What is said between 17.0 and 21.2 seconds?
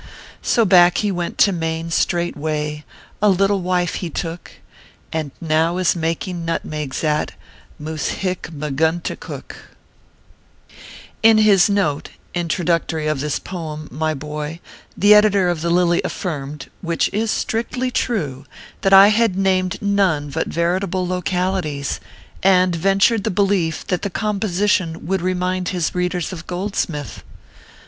is strictly true) that I had named none but veritable